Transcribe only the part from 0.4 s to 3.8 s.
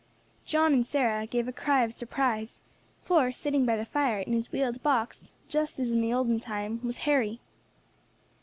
John and Sarah gave a cry of surprise, for, sitting by